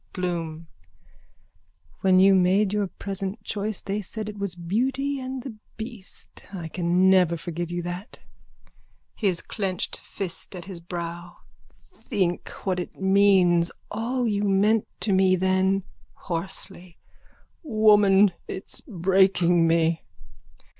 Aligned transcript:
BLOOM: 0.13 0.65
When 1.99 2.19
you 2.19 2.33
made 2.33 2.73
your 2.73 2.87
present 2.87 3.43
choice 3.43 3.81
they 3.81 4.01
said 4.01 4.27
it 4.29 4.39
was 4.39 4.55
beauty 4.55 5.19
and 5.19 5.43
the 5.43 5.53
beast. 5.77 6.41
I 6.51 6.69
can 6.69 7.07
never 7.07 7.37
forgive 7.37 7.69
you 7.69 7.83
for 7.83 7.89
that. 7.89 8.19
(His 9.13 9.43
clenched 9.43 9.99
fist 9.99 10.55
at 10.55 10.65
his 10.65 10.79
brow.) 10.79 11.37
Think 11.69 12.49
what 12.65 12.79
it 12.79 12.99
means. 12.99 13.71
All 13.91 14.27
you 14.27 14.41
meant 14.43 14.87
to 15.01 15.13
me 15.13 15.35
then. 15.35 15.83
(Hoarsely.) 16.15 16.97
Woman, 17.61 18.31
it's 18.47 18.81
breaking 18.87 19.67
me! 19.67 20.01